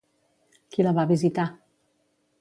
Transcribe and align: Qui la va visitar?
Qui 0.71 0.87
la 0.87 0.95
va 1.01 1.05
visitar? 1.13 1.47